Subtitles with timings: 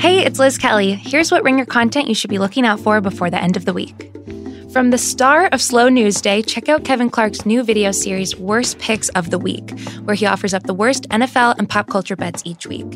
[0.00, 0.94] Hey, it's Liz Kelly.
[0.94, 3.72] Here's what Ringer content you should be looking out for before the end of the
[3.72, 4.12] week.
[4.72, 8.78] From the star of Slow News Day, check out Kevin Clark's new video series, Worst
[8.78, 12.44] Picks of the Week, where he offers up the worst NFL and pop culture bets
[12.46, 12.86] each week.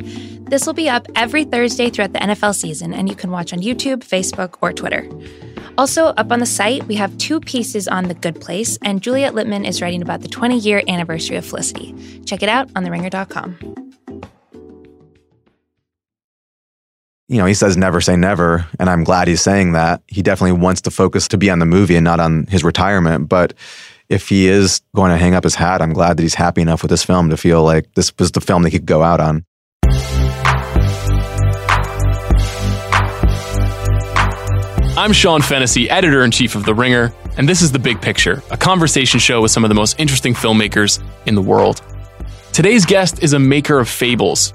[0.44, 3.58] This will be up every Thursday throughout the NFL season, and you can watch on
[3.58, 5.08] YouTube, Facebook, or Twitter.
[5.76, 9.34] Also, up on the site, we have two pieces on The Good Place, and Juliet
[9.34, 11.96] Litman is writing about the 20 year anniversary of Felicity.
[12.26, 13.92] Check it out on TheRinger.com.
[17.28, 20.02] you know, he says never say never, and I'm glad he's saying that.
[20.08, 23.28] He definitely wants to focus to be on the movie and not on his retirement.
[23.28, 23.54] But
[24.08, 26.82] if he is going to hang up his hat, I'm glad that he's happy enough
[26.82, 29.20] with this film to feel like this was the film that he could go out
[29.20, 29.44] on.
[34.94, 38.42] I'm Sean Fennessey, editor in chief of The Ringer, and this is The Big Picture,
[38.50, 41.80] a conversation show with some of the most interesting filmmakers in the world.
[42.52, 44.52] Today's guest is a maker of fables.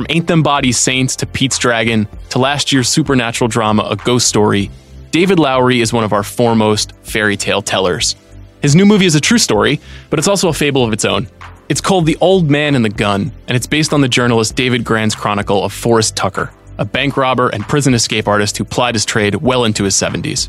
[0.00, 4.28] From Ain't Them Bodies Saints to Pete's Dragon to last year's supernatural drama A Ghost
[4.28, 4.70] Story,
[5.10, 8.16] David Lowery is one of our foremost fairy tale tellers.
[8.62, 11.28] His new movie is a true story, but it's also a fable of its own.
[11.68, 14.84] It's called The Old Man and the Gun, and it's based on the journalist David
[14.84, 19.04] Grann's chronicle of Forrest Tucker, a bank robber and prison escape artist who plied his
[19.04, 20.48] trade well into his 70s.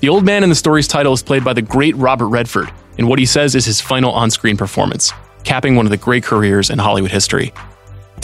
[0.00, 3.06] The old man in the story's title is played by the great Robert Redford in
[3.06, 5.10] what he says is his final on screen performance,
[5.42, 7.54] capping one of the great careers in Hollywood history.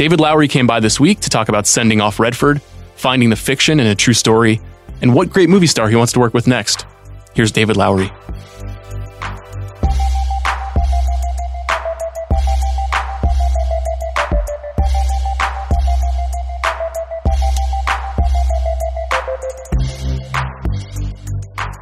[0.00, 2.62] David Lowery came by this week to talk about sending off Redford,
[2.96, 4.58] finding the fiction in a true story,
[5.02, 6.86] and what great movie star he wants to work with next.
[7.34, 8.10] Here's David Lowery.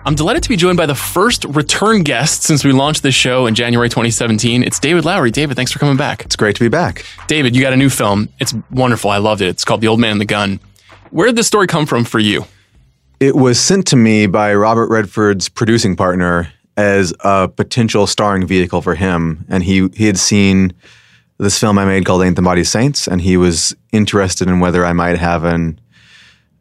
[0.08, 3.44] I'm delighted to be joined by the first return guest since we launched this show
[3.44, 4.62] in January 2017.
[4.62, 5.30] It's David Lowery.
[5.30, 6.24] David, thanks for coming back.
[6.24, 7.04] It's great to be back.
[7.26, 8.30] David, you got a new film.
[8.38, 9.10] It's wonderful.
[9.10, 9.48] I loved it.
[9.48, 10.60] It's called The Old Man and the Gun.
[11.10, 12.46] Where did this story come from for you?
[13.20, 18.80] It was sent to me by Robert Redford's producing partner as a potential starring vehicle
[18.80, 19.44] for him.
[19.50, 20.72] And he, he had seen
[21.36, 24.86] this film I made called Ain't Them Bodies Saints, and he was interested in whether
[24.86, 25.78] I might have an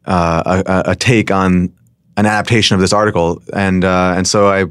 [0.04, 1.70] uh, a, a, take on
[2.18, 4.66] an adaptation of this article, and uh, and so I,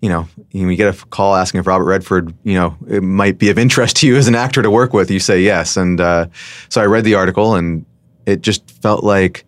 [0.00, 3.50] you know, we get a call asking if Robert Redford, you know, it might be
[3.50, 5.10] of interest to you as an actor to work with.
[5.10, 6.26] You say yes, and uh,
[6.68, 7.86] so I read the article, and
[8.26, 9.44] it just felt like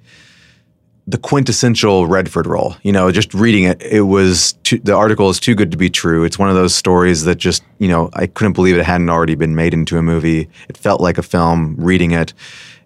[1.09, 2.77] the quintessential Redford role.
[2.85, 5.91] You know, just reading it, it was too, the article is too good to be
[5.91, 6.23] true.
[6.23, 9.35] It's one of those stories that just you know I couldn't believe it hadn't already
[9.35, 10.49] been made into a movie.
[10.69, 12.33] It felt like a film reading it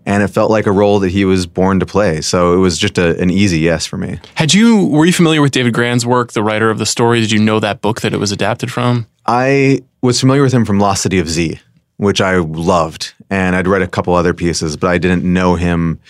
[0.09, 2.23] and it felt like a role that he was born to play.
[2.23, 4.19] So it was just a, an easy yes for me.
[4.37, 7.21] Had you were you familiar with David Grann's work, the writer of the story?
[7.21, 9.07] Did you know that book that it was adapted from?
[9.27, 11.61] I was familiar with him from Lost City of Z,
[11.99, 16.01] which I loved, and I'd read a couple other pieces, but I didn't know him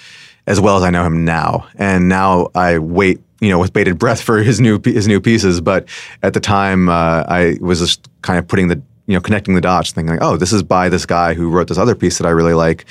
[0.47, 1.67] as well as I know him now.
[1.75, 5.61] And now I wait, you know, with bated breath for his new his new pieces.
[5.61, 5.89] But
[6.23, 9.61] at the time, uh, I was just kind of putting the you know connecting the
[9.61, 12.27] dots, thinking like, oh, this is by this guy who wrote this other piece that
[12.27, 12.85] I really like,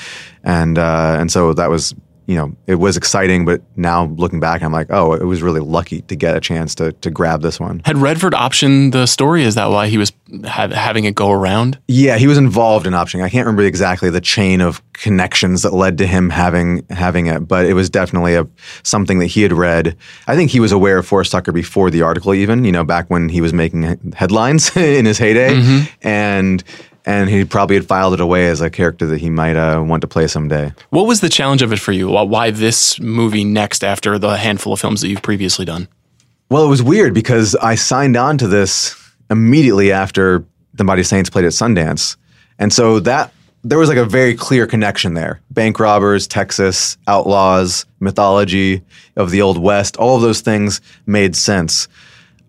[0.43, 1.93] and uh, and so that was
[2.27, 5.61] you know it was exciting, but now looking back, I'm like, oh, it was really
[5.61, 7.81] lucky to get a chance to to grab this one.
[7.85, 9.43] Had Redford optioned the story?
[9.43, 10.11] Is that why he was
[10.45, 11.79] ha- having it go around?
[11.87, 13.23] Yeah, he was involved in optioning.
[13.23, 17.47] I can't remember exactly the chain of connections that led to him having having it,
[17.47, 18.45] but it was definitely a
[18.83, 19.95] something that he had read.
[20.27, 23.09] I think he was aware of Forrest Tucker before the article, even you know, back
[23.09, 26.07] when he was making headlines in his heyday, mm-hmm.
[26.07, 26.63] and
[27.07, 30.01] and he probably had filed it away as a character that he might uh, want
[30.01, 30.73] to play someday.
[30.89, 32.09] What was the challenge of it for you?
[32.09, 35.87] Why this movie next after the handful of films that you've previously done?
[36.49, 38.95] Well, it was weird because I signed on to this
[39.31, 42.17] immediately after Ain't Them Bodies Saints played at Sundance.
[42.59, 43.31] And so that
[43.63, 45.39] there was like a very clear connection there.
[45.49, 48.81] Bank robbers, Texas, outlaws, mythology
[49.15, 51.87] of the Old West, all of those things made sense.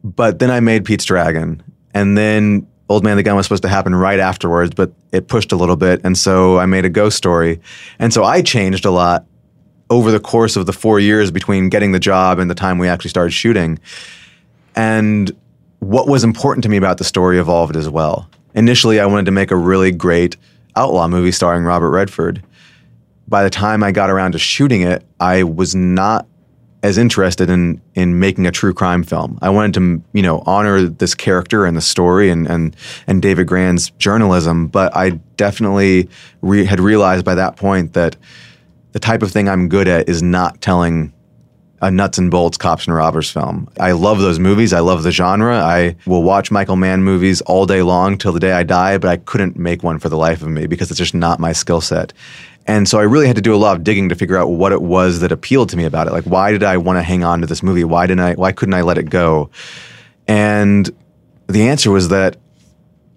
[0.03, 1.63] But then I made Pete's Dragon.
[1.95, 5.53] And then Old Man the Gun was supposed to happen right afterwards, but it pushed
[5.53, 6.01] a little bit.
[6.05, 7.61] And so I made a ghost story.
[7.99, 9.27] And so I changed a lot
[9.91, 12.89] over the course of the four years between getting the job and the time we
[12.89, 13.79] actually started shooting.
[14.75, 15.31] And
[15.81, 18.29] what was important to me about the story evolved as well.
[18.55, 20.37] Initially, I wanted to make a really great
[20.77, 22.43] outlaw movie starring Robert Redford.
[23.27, 26.27] By the time I got around to shooting it, I was not
[26.83, 29.39] as interested in in making a true crime film.
[29.43, 32.77] I wanted to, you know, honor this character and the story and and
[33.07, 36.09] and David Grann's journalism, but I definitely
[36.41, 38.17] re- had realized by that point that
[38.93, 41.13] the type of thing I'm good at is not telling
[41.81, 43.69] a nuts and bolts cops and robbers film.
[43.79, 44.73] I love those movies.
[44.73, 45.59] I love the genre.
[45.59, 49.09] I will watch Michael Mann movies all day long till the day I die, but
[49.09, 51.81] I couldn't make one for the life of me because it's just not my skill
[51.81, 52.13] set.
[52.69, 54.73] And so I really had to do a lot of digging to figure out what
[54.73, 56.13] it was that appealed to me about it.
[56.13, 57.83] Like, why did I want to hang on to this movie?
[57.83, 58.35] Why didn't I?
[58.35, 59.49] Why couldn't I let it go?
[60.29, 60.89] And
[61.47, 62.37] the answer was that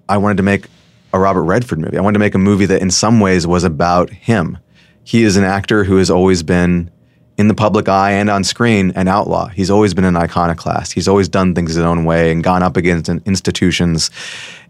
[0.08, 0.68] I wanted to make
[1.14, 1.98] a Robert Redford movie.
[1.98, 4.58] I wanted to make a movie that, in some ways, was about him.
[5.04, 6.90] He is an actor who has always been
[7.38, 9.48] in the public eye and on screen an outlaw.
[9.48, 10.94] He's always been an iconoclast.
[10.94, 14.12] He's always done things his own way and gone up against institutions.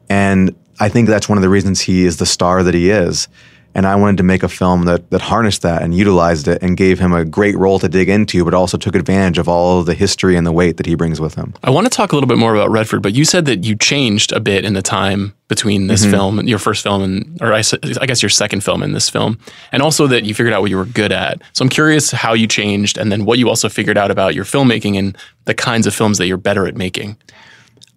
[0.09, 3.27] And I think that's one of the reasons he is the star that he is.
[3.73, 6.75] And I wanted to make a film that, that harnessed that and utilized it and
[6.75, 9.93] gave him a great role to dig into, but also took advantage of all the
[9.93, 11.53] history and the weight that he brings with him.
[11.63, 13.75] I want to talk a little bit more about Redford, but you said that you
[13.75, 16.11] changed a bit in the time between this mm-hmm.
[16.11, 17.61] film, your first film, and or I,
[17.99, 19.37] I, guess your second film in this film,
[19.73, 21.41] and also that you figured out what you were good at.
[21.51, 24.45] So I'm curious how you changed, and then what you also figured out about your
[24.45, 27.17] filmmaking and the kinds of films that you're better at making.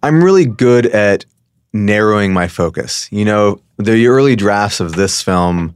[0.02, 1.24] I'm really good at
[1.74, 3.08] narrowing my focus.
[3.10, 5.74] You know, the early drafts of this film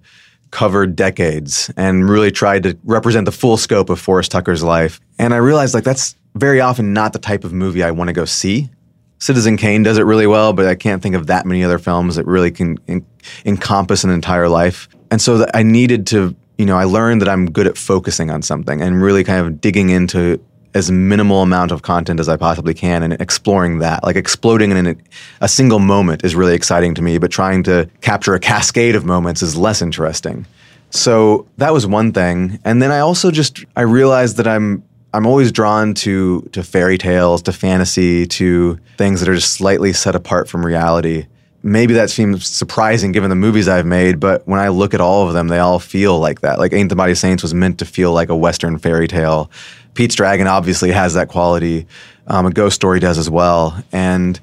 [0.51, 5.01] covered decades and really tried to represent the full scope of Forrest Tucker's life.
[5.19, 8.15] And I realized like that's very often not the type of movie I want to
[8.15, 8.71] go see.
[9.19, 12.15] Citizen Kane does it really well, but I can't think of that many other films
[12.17, 13.05] that really can en-
[13.45, 14.89] encompass an entire life.
[15.11, 18.43] And so I needed to, you know, I learned that I'm good at focusing on
[18.43, 20.41] something and really kind of digging into
[20.79, 24.03] as minimal amount of content as I possibly can and exploring that.
[24.05, 24.97] Like exploding in a,
[25.43, 29.05] a single moment is really exciting to me, but trying to capture a cascade of
[29.05, 30.47] moments is less interesting.
[30.91, 32.59] So that was one thing.
[32.65, 34.83] And then I also just I realized that I'm
[35.13, 39.93] I'm always drawn to to fairy tales, to fantasy, to things that are just slightly
[39.93, 41.27] set apart from reality.
[41.63, 45.27] Maybe that seems surprising given the movies I've made, but when I look at all
[45.27, 46.59] of them, they all feel like that.
[46.59, 49.51] Like Ain't Them Bodies Saints was meant to feel like a Western fairy tale.
[49.99, 51.85] Pete's Dragon obviously has that quality.
[52.29, 54.39] Um, a Ghost Story does as well, and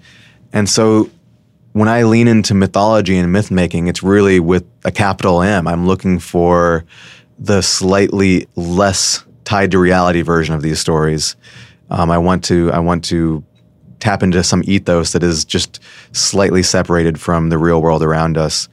[0.52, 1.10] and so
[1.72, 5.66] when I lean into mythology and myth making, it's really with a capital M.
[5.66, 6.84] I'm looking for
[7.40, 11.38] the slightly less tied to reality version of these stories.
[11.90, 13.42] Um, I want to I want to
[14.02, 15.80] tap into some ethos that is just
[16.12, 18.68] slightly separated from the real world around us.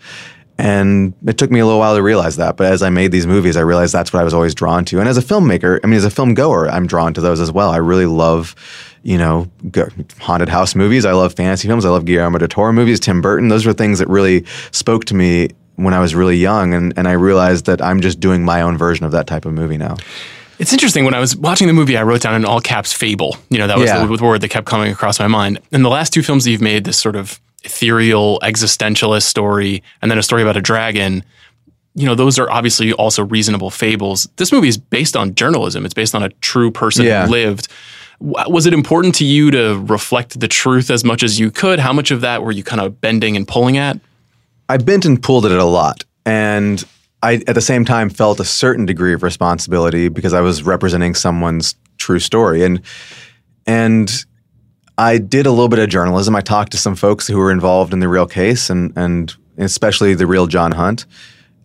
[0.58, 2.56] And it took me a little while to realize that.
[2.56, 5.00] But as I made these movies, I realized that's what I was always drawn to.
[5.00, 7.50] And as a filmmaker, I mean, as a film goer, I'm drawn to those as
[7.50, 7.70] well.
[7.70, 8.54] I really love,
[9.02, 9.50] you know,
[10.20, 11.04] haunted house movies.
[11.04, 11.84] I love fantasy films.
[11.84, 13.49] I love Guillermo del Toro movies, Tim Burton.
[13.49, 16.75] Those were things that really spoke to me when I was really young.
[16.75, 19.54] And, and I realized that I'm just doing my own version of that type of
[19.54, 19.96] movie now.
[20.58, 21.04] It's interesting.
[21.04, 23.66] When I was watching the movie, I wrote down in all caps "fable." You know,
[23.66, 24.04] that was yeah.
[24.04, 25.58] the, the word that kept coming across my mind.
[25.72, 30.11] And the last two films that you've made, this sort of ethereal existentialist story and
[30.11, 31.25] then a story about a dragon
[31.94, 34.26] you know those are obviously also reasonable fables.
[34.37, 35.85] This movie is based on journalism.
[35.85, 37.26] It's based on a true person yeah.
[37.26, 37.69] who lived
[38.19, 41.79] was it important to you to reflect the truth as much as you could?
[41.81, 43.99] How much of that were you kind of bending and pulling at?
[44.70, 46.82] I bent and pulled at it a lot and
[47.23, 51.14] i at the same time felt a certain degree of responsibility because i was representing
[51.14, 52.64] someone's true story.
[52.64, 52.82] And
[53.67, 54.25] and
[54.98, 56.36] I did a little bit of journalism.
[56.36, 60.14] I talked to some folks who were involved in the real case, and and especially
[60.14, 61.06] the real John Hunt,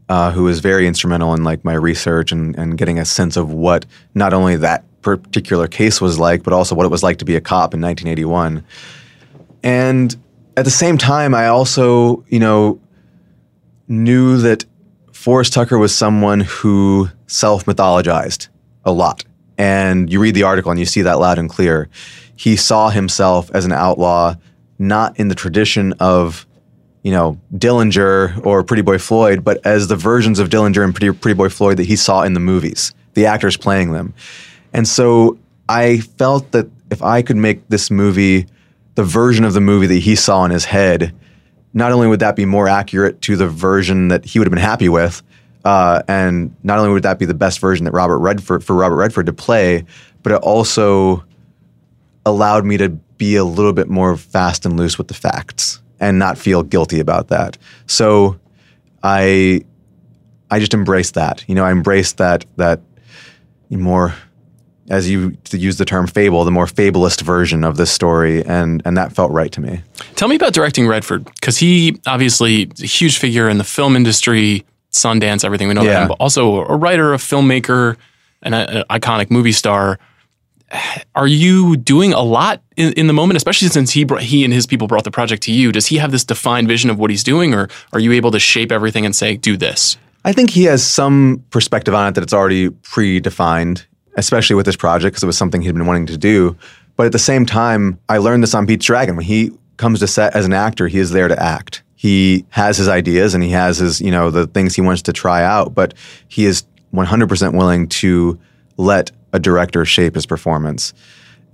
[0.10, 3.52] uh, who was very instrumental in like my research and and getting a sense of
[3.52, 7.26] what not only that particular case was like, but also what it was like to
[7.26, 8.64] be a cop in 1981.
[9.64, 10.16] And
[10.56, 12.80] at the same time, I also you know
[13.88, 14.66] knew that
[15.12, 18.48] Forrest Tucker was someone who self mythologized
[18.86, 19.26] a lot.
[19.58, 21.90] And you read the article and you see that loud and clear
[22.38, 24.36] he saw himself as an outlaw,
[24.80, 26.48] not in the tradition of,
[27.04, 31.12] you know, Dillinger or Pretty Boy Floyd, but as the versions of Dillinger and Pretty,
[31.18, 34.14] Pretty Boy Floyd that he saw in the movies, the actors playing them.
[34.72, 38.46] And so I felt that if I could make this movie
[38.96, 41.14] the version of the movie that he saw in his head,
[41.74, 44.62] not only would that be more accurate to the version that he would have been
[44.62, 45.24] happy with,
[45.66, 48.96] uh, and not only would that be the best version that Robert Redford for Robert
[48.96, 49.84] Redford to play,
[50.24, 51.24] but it also
[52.28, 56.20] allowed me to be a little bit more fast and loose with the facts and
[56.20, 57.58] not feel guilty about that.
[57.88, 58.40] So
[59.04, 59.62] I
[60.52, 61.44] I just embraced that.
[61.48, 62.82] You know, I embraced that that
[63.70, 64.14] more
[64.90, 68.82] as you to use the term fable, the more fabulist version of this story, and
[68.86, 69.82] and that felt right to me.
[70.16, 74.66] Tell me about directing Redford, because he obviously a huge figure in the film industry,
[74.92, 75.92] Sundance, everything we know yeah.
[75.92, 77.98] about him, but also a writer, a filmmaker,
[78.44, 80.00] an, an iconic movie star
[81.16, 84.54] are you doing a lot in, in the moment, especially since he brought, he and
[84.54, 85.72] his people brought the project to you?
[85.72, 88.40] Does he have this defined vision of what he's doing, or are you able to
[88.40, 89.98] shape everything and say, "Do this"?
[90.26, 93.86] I think he has some perspective on it that it's already predefined,
[94.18, 96.58] especially with this project because it was something he'd been wanting to do.
[96.98, 99.16] But at the same time, I learned this on Pete's Dragon.
[99.16, 101.84] When he comes to set as an actor, he is there to act.
[101.98, 105.12] he has his ideas and he has his, you know, the things he wants to
[105.12, 105.96] try out, but
[106.28, 108.40] he is 100% willing to
[108.78, 110.94] let a director shape his performance.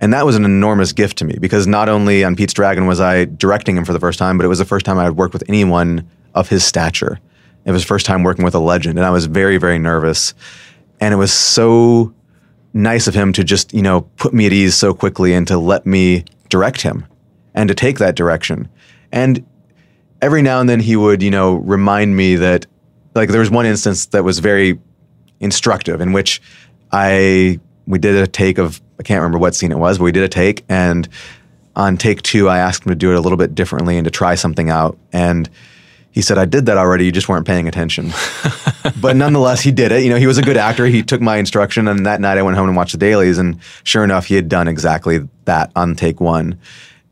[0.00, 3.00] And that was an enormous gift to me because not only on Pete's Dragon was
[3.00, 5.16] I directing him for the first time, but it was the first time I had
[5.16, 7.20] worked with anyone of his stature.
[7.64, 10.34] It was first time working with a legend, and I was very, very nervous.
[11.00, 12.12] And it was so
[12.74, 15.56] nice of him to just, you know, put me at ease so quickly and to
[15.56, 17.06] let me direct him
[17.54, 18.68] and to take that direction.
[19.12, 19.46] And
[20.20, 22.66] every now and then he would, you know, remind me that,
[23.14, 24.78] like, there was one instance that was very
[25.40, 26.42] instructive in which
[26.94, 30.12] I we did a take of I can't remember what scene it was, but we
[30.12, 31.08] did a take, and
[31.74, 34.10] on take two, I asked him to do it a little bit differently and to
[34.12, 35.50] try something out, and
[36.12, 37.06] he said, I did that already.
[37.06, 38.12] You just weren't paying attention.
[39.00, 40.04] but nonetheless, he did it.
[40.04, 40.86] You know, he was a good actor.
[40.86, 41.88] He took my instruction.
[41.88, 43.36] And that night I went home and watched the dailies.
[43.36, 46.60] And sure enough, he had done exactly that on take one.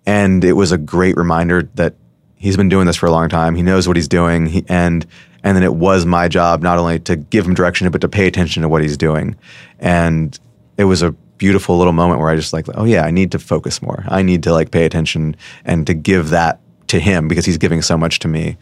[0.06, 1.96] And it was a great reminder that
[2.36, 3.56] he's been doing this for a long time.
[3.56, 4.46] He knows what he's doing.
[4.46, 5.04] He, and,
[5.44, 8.26] and then it was my job not only to give him direction, but to pay
[8.26, 9.36] attention to what he's doing.
[9.78, 10.38] And
[10.76, 13.38] it was a beautiful little moment where I just like, oh yeah, I need to
[13.38, 14.04] focus more.
[14.06, 17.82] I need to like pay attention and to give that to him because he's giving
[17.82, 18.56] so much to me.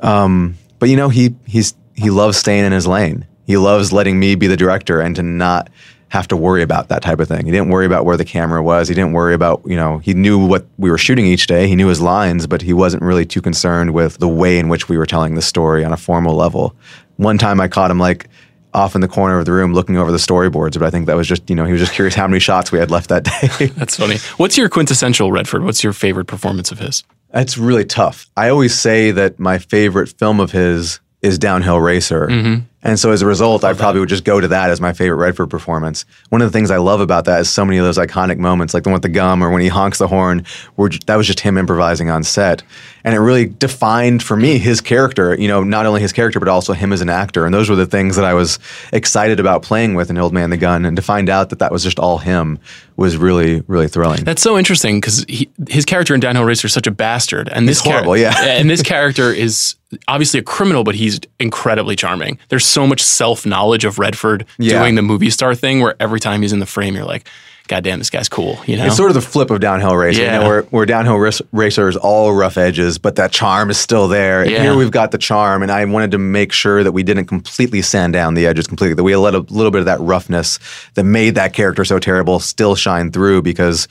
[0.00, 3.26] Um, but you know, he he's he loves staying in his lane.
[3.46, 5.68] He loves letting me be the director and to not
[6.10, 7.44] have to worry about that type of thing.
[7.44, 8.88] He didn't worry about where the camera was.
[8.88, 11.68] He didn't worry about, you know, he knew what we were shooting each day.
[11.68, 14.88] He knew his lines, but he wasn't really too concerned with the way in which
[14.88, 16.74] we were telling the story on a formal level.
[17.16, 18.28] One time I caught him like
[18.72, 21.16] off in the corner of the room looking over the storyboards, but I think that
[21.16, 23.24] was just, you know, he was just curious how many shots we had left that
[23.24, 23.66] day.
[23.76, 24.16] That's funny.
[24.38, 25.64] What's your quintessential Redford?
[25.64, 27.04] What's your favorite performance of his?
[27.30, 28.30] That's really tough.
[28.36, 32.28] I always say that my favorite film of his is Downhill Racer.
[32.28, 32.64] Mm-hmm.
[32.82, 35.16] And so as a result, I probably would just go to that as my favorite
[35.16, 36.04] Redford performance.
[36.28, 38.72] One of the things I love about that is so many of those iconic moments,
[38.72, 40.44] like the one with the gum or when he honks the horn,
[40.76, 42.62] were that was just him improvising on set.
[43.08, 46.46] And it really defined for me his character, you know, not only his character, but
[46.46, 47.46] also him as an actor.
[47.46, 48.58] And those were the things that I was
[48.92, 50.84] excited about playing with in Old Man the Gun.
[50.84, 52.58] And to find out that that was just all him
[52.98, 54.24] was really, really thrilling.
[54.24, 55.24] That's so interesting because
[55.70, 57.48] his character in Downhill Racer is such a bastard.
[57.48, 58.34] And this horrible, char- yeah.
[58.44, 59.74] and this character is
[60.06, 62.38] obviously a criminal, but he's incredibly charming.
[62.50, 64.80] There's so much self knowledge of Redford Yeah.
[64.80, 67.26] doing the movie star thing where every time he's in the frame, you're like,
[67.68, 68.58] God damn, this guy's cool.
[68.66, 68.86] You know?
[68.86, 70.22] It's sort of the flip of downhill racer.
[70.22, 70.34] Yeah.
[70.36, 73.78] You know, where, where downhill rac- racer is all rough edges, but that charm is
[73.78, 74.40] still there.
[74.42, 74.62] And Yeah.
[74.62, 77.82] here we've got the charm, and I wanted to make sure that we didn't completely
[77.82, 78.94] sand down the edges completely.
[78.94, 80.58] That we let a little bit of that roughness
[80.94, 83.86] that made that character so terrible still shine through because.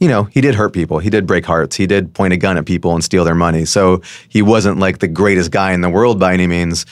[0.00, 0.98] You know, he did hurt people.
[0.98, 1.76] He did break hearts.
[1.76, 3.64] He did point a gun at people and steal their money.
[3.64, 6.84] So he wasn't like the greatest guy in the world by any means,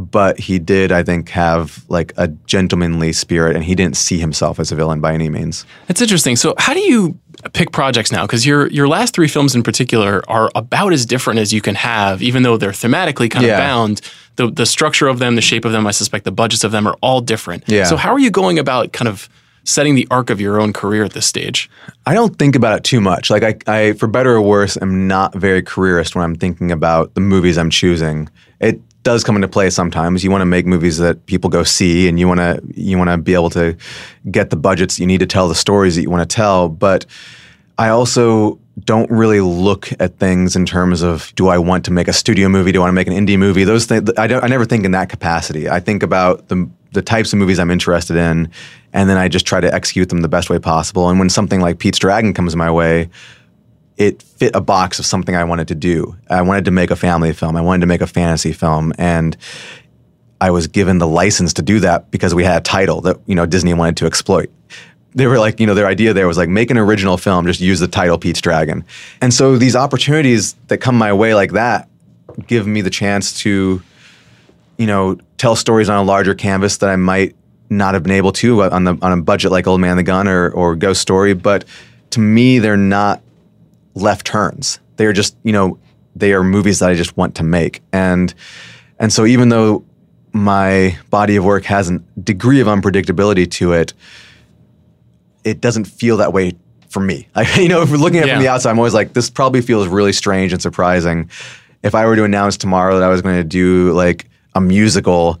[0.00, 4.58] but he did, I think, have like a gentlemanly spirit and he didn't see himself
[4.58, 5.64] as a villain by any means.
[5.86, 6.36] That's interesting.
[6.36, 7.18] So, how do you
[7.52, 8.22] pick projects now?
[8.26, 11.74] Because your your last three films in particular are about as different as you can
[11.74, 13.52] have, even though they're thematically kind Yeah.
[13.54, 14.00] of bound.
[14.36, 16.86] The the structure of them, the shape of them, I suspect the budgets of them
[16.86, 17.64] are all different.
[17.66, 17.84] Yeah.
[17.84, 19.28] So, how are you going about kind of
[19.64, 21.68] setting the arc of your own career at this stage?
[22.06, 23.28] I don't think about it too much.
[23.28, 27.12] Like I, I, for better or worse, am not very careerist when I'm thinking about
[27.14, 28.28] the movies I'm choosing.
[28.58, 30.22] It does come into play sometimes.
[30.22, 33.10] You want to make movies that people go see, and you want to you want
[33.10, 33.76] to be able to
[34.30, 36.68] get the budgets you need to tell the stories that you want to tell.
[36.68, 37.06] But
[37.78, 42.08] I also don't really look at things in terms of do I want to make
[42.08, 42.72] a studio movie?
[42.72, 43.64] Do I want to make an indie movie?
[43.64, 44.44] Those things I don't.
[44.44, 45.68] I never think in that capacity.
[45.68, 48.50] I think about the the types of movies I'm interested in,
[48.92, 51.08] and then I just try to execute them the best way possible.
[51.08, 53.08] And when something like Pete's Dragon comes my way,
[54.00, 56.16] it fit a box of something I wanted to do.
[56.30, 57.54] I wanted to make a family film.
[57.54, 59.36] I wanted to make a fantasy film, and
[60.40, 63.34] I was given the license to do that because we had a title that you
[63.34, 64.50] know Disney wanted to exploit.
[65.14, 67.60] They were like, you know, their idea there was like make an original film, just
[67.60, 68.84] use the title Pete's Dragon.
[69.20, 71.88] And so these opportunities that come my way like that
[72.46, 73.82] give me the chance to,
[74.78, 77.34] you know, tell stories on a larger canvas that I might
[77.68, 80.26] not have been able to on the on a budget like Old Man the Gun
[80.26, 81.34] or or Ghost Story.
[81.34, 81.66] But
[82.10, 83.20] to me, they're not
[83.94, 84.80] left turns.
[84.96, 85.78] They are just, you know,
[86.16, 87.82] they are movies that I just want to make.
[87.92, 88.32] And
[88.98, 89.84] and so even though
[90.32, 93.94] my body of work has a degree of unpredictability to it,
[95.44, 96.52] it doesn't feel that way
[96.88, 97.28] for me.
[97.34, 99.30] I, you know, if we're looking at it from the outside, I'm always like, this
[99.30, 101.30] probably feels really strange and surprising.
[101.82, 105.40] If I were to announce tomorrow that I was going to do like a musical,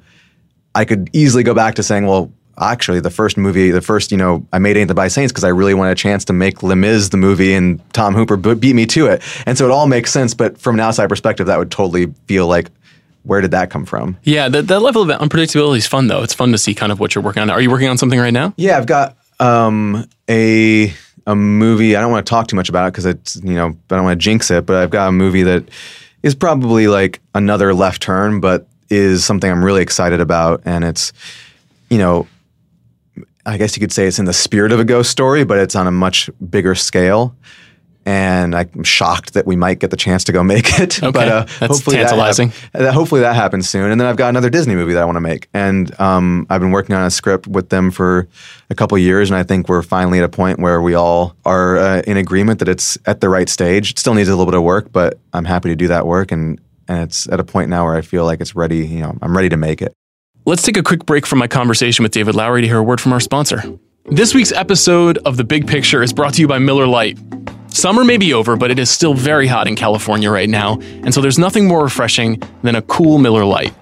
[0.74, 4.18] I could easily go back to saying, well, actually, the first movie, the first, you
[4.18, 6.62] know, I made Ain't Them Bodies Saints because I really wanted a chance to make
[6.62, 9.22] Les Mis the movie and Tom Hooper beat me to it.
[9.46, 10.34] And so it all makes sense.
[10.34, 12.70] But from an outside perspective, that would totally feel like,
[13.22, 14.16] where did that come from?
[14.22, 16.22] Yeah, that, that level of unpredictability is fun though.
[16.22, 17.50] It's fun to see kind of what you're working on.
[17.50, 18.54] Are you working on something right now?
[18.56, 20.92] Yeah, I've got um, a
[21.26, 21.96] a movie.
[21.96, 24.04] I don't want to talk too much about it because it's you know I don't
[24.04, 24.64] want to jinx it.
[24.64, 25.64] But I've got a movie that
[26.22, 30.62] is probably like another left turn, but is something I'm really excited about.
[30.64, 31.12] And it's,
[31.88, 32.26] you know,
[33.46, 35.74] I guess you could say it's in the spirit of a ghost story, but it's
[35.74, 37.34] on a much bigger scale.
[38.06, 41.02] And I'm shocked that we might get the chance to go make it.
[41.02, 42.52] Okay, but uh, that's hopefully tantalizing.
[42.72, 43.90] That, hap- hopefully that happens soon.
[43.90, 45.48] And then I've got another Disney movie that I want to make.
[45.52, 48.26] And um, I've been working on a script with them for
[48.70, 49.30] a couple years.
[49.30, 52.58] And I think we're finally at a point where we all are uh, in agreement
[52.60, 53.90] that it's at the right stage.
[53.90, 56.32] It still needs a little bit of work, but I'm happy to do that work.
[56.32, 58.86] And, and it's at a point now where I feel like it's ready.
[58.86, 59.92] You know, I'm ready to make it.
[60.46, 63.00] Let's take a quick break from my conversation with David Lowery to hear a word
[63.00, 63.62] from our sponsor.
[64.06, 67.18] This week's episode of The Big Picture is brought to you by Miller Lite.
[67.68, 71.12] Summer may be over, but it is still very hot in California right now, and
[71.12, 73.74] so there's nothing more refreshing than a cool Miller Lite.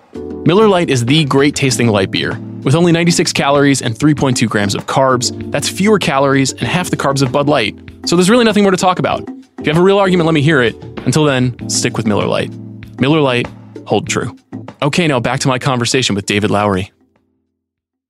[0.47, 2.37] Miller Lite is the great tasting light beer.
[2.65, 6.97] With only 96 calories and 3.2 grams of carbs, that's fewer calories and half the
[6.97, 7.79] carbs of Bud Light.
[8.05, 9.21] So there's really nothing more to talk about.
[9.59, 10.75] If you have a real argument, let me hear it.
[11.07, 12.53] Until then, stick with Miller Lite.
[13.01, 13.47] Miller Lite,
[13.87, 14.37] hold true.
[14.83, 16.93] Okay, now back to my conversation with David Lowery.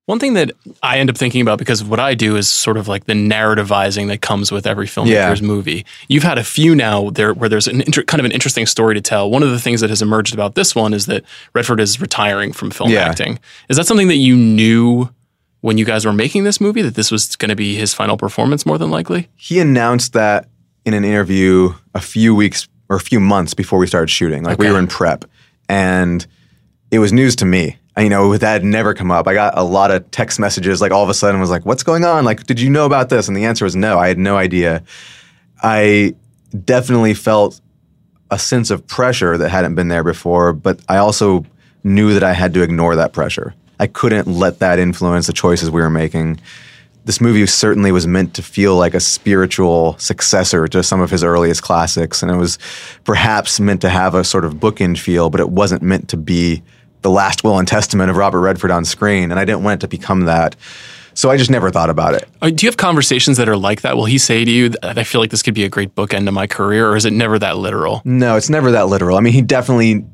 [0.07, 2.79] One thing that I end up thinking about because of what I do is sort
[2.79, 5.47] of like the narrativizing that comes with every filmmaker's Yeah.
[5.47, 5.85] movie.
[6.09, 8.95] You've had a few now there where there's an inter- kind of an interesting story
[8.95, 9.31] to tell.
[9.31, 11.25] One of the things that has emerged about this one is that
[11.55, 13.01] Redford is retiring from film Yeah.
[13.01, 13.39] acting.
[13.69, 15.11] Is that something that you knew
[15.61, 18.17] when you guys were making this movie that this was going to be his final
[18.17, 19.29] performance more than likely?
[19.37, 20.49] He announced that
[20.87, 24.43] in an interview a few weeks or a few months before we started shooting.
[24.43, 25.27] Like we were in prep,
[25.69, 26.27] and
[26.91, 27.77] it was news to me.
[27.97, 29.27] And, you know, that had never come up.
[29.27, 30.81] I got a lot of text messages.
[30.81, 32.25] Like all of a sudden, was like, "What's going on?
[32.25, 33.99] Like, did you know about this?" And the answer was no.
[33.99, 34.85] I had no idea.
[35.63, 36.15] I
[36.65, 37.61] definitely felt
[38.31, 41.45] a sense of pressure that hadn't been there before, but I also
[41.83, 43.55] knew that I had to ignore that pressure.
[43.81, 46.41] I couldn't let that influence the choices we were making.
[47.05, 51.25] This movie certainly was meant to feel like a spiritual successor to some of his
[51.25, 52.59] earliest classics, and it was
[53.05, 56.63] perhaps meant to have a sort of bookend feel, but it wasn't meant to be
[57.03, 59.81] the last will and testament of Robert Redford on screen, and I didn't want it
[59.83, 60.57] to become that.
[61.15, 62.29] So I just never thought about it.
[62.41, 63.97] Uh, Do you have conversations that are like that?
[63.97, 66.33] Will he say to you I feel like this could be a great bookend to
[66.33, 68.03] my career, or is it never that literal?
[68.05, 69.17] No, it's never that literal.
[69.17, 70.05] I mean, he definitely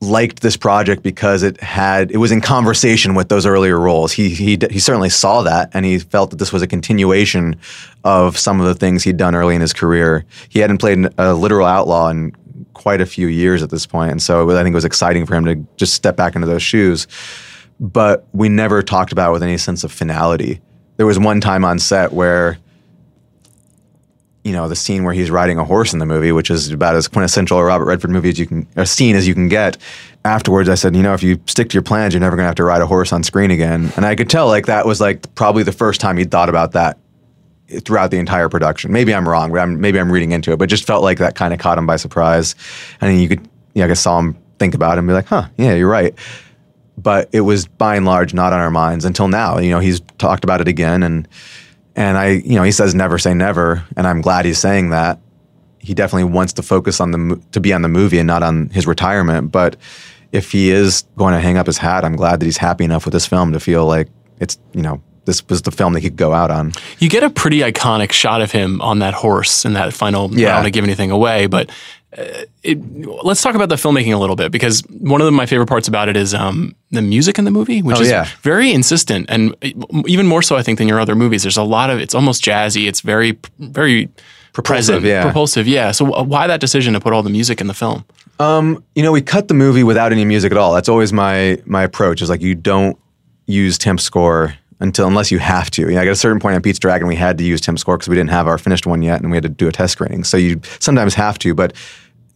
[0.00, 4.12] liked this project because it had it was in conversation with those earlier roles.
[4.12, 7.56] He he he certainly saw that and he felt that this was a continuation
[8.04, 10.24] of some of the things he'd done early in his career.
[10.48, 12.32] He hadn't played a literal outlaw in
[12.78, 15.26] quite a few years at this point, and so was, I think it was exciting
[15.26, 17.06] for him to just step back into those shoes.
[17.80, 20.60] But we never talked about it with any sense of finality.
[20.96, 22.58] There was one time on set where
[24.44, 26.94] you know, the scene where he's riding a horse in the movie, which is about
[26.94, 29.76] as quintessential a Robert Redford movie as you can, a scene as you can get.
[30.24, 32.48] Afterwards, I said, you know, if you stick to your plans, you're never going to
[32.48, 33.92] have to ride a horse on screen again.
[33.96, 36.72] And I could tell, like, that was like probably the first time he'd thought about
[36.72, 36.98] that
[37.84, 38.92] throughout the entire production.
[38.92, 41.34] Maybe I'm wrong, but I'm, maybe I'm reading into it, but just felt like that
[41.34, 42.54] kind of caught him by surprise.
[43.00, 45.48] And you could, yeah, I guess saw him think about it and be like, huh,
[45.56, 46.14] yeah, you're right.
[46.96, 49.58] But it was by and large not on our minds until now.
[49.58, 51.28] You know, he's talked about it again and,
[51.98, 55.18] and I, you know, he says never say never, and I'm glad he's saying that.
[55.80, 58.68] He definitely wants to focus on the to be on the movie and not on
[58.68, 59.50] his retirement.
[59.50, 59.74] But
[60.30, 63.04] if he is going to hang up his hat, I'm glad that he's happy enough
[63.04, 66.08] with this film to feel like it's, you know, this was the film that he
[66.08, 66.72] could go out on.
[66.98, 70.24] You get a pretty iconic shot of him on that horse in that final.
[70.24, 71.68] I don't want to give anything away, but
[72.16, 72.24] uh,
[72.62, 72.78] it,
[73.22, 75.86] let's talk about the filmmaking a little bit because one of the, my favorite parts
[75.86, 78.26] about it is um, the music in the movie, which Oh, is yeah.
[78.40, 79.54] very insistent and
[80.06, 81.42] even more so, I think, than your other movies.
[81.42, 82.88] There's a lot of it's almost jazzy.
[82.88, 84.08] It's very, very
[84.54, 85.22] present, yeah.
[85.22, 85.68] propulsive.
[85.68, 85.92] Yeah.
[85.92, 88.04] So uh, why that decision to put all the music in the film?
[88.40, 90.72] Um, you know, we cut the movie without any music at all.
[90.72, 92.22] That's always my my approach.
[92.22, 92.98] Is like you don't
[93.46, 95.82] use temp score until unless you have to.
[95.82, 97.78] You know, like at a certain point on Pete's Dragon, we had to use temp
[97.78, 99.72] score because we didn't have our finished one yet, and we had to do a
[99.72, 100.24] test screening.
[100.24, 101.74] So you sometimes have to, but